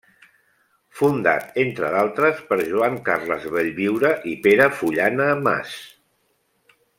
Fundat, 1.01 1.51
entre 1.63 1.91
d'altres, 1.95 2.41
per 2.47 2.57
Joan 2.71 2.97
Carles 3.09 3.45
Bellviure, 3.57 4.11
i 4.33 4.37
Pere 4.49 4.71
Fullana 4.81 5.29
Mas. 5.45 5.77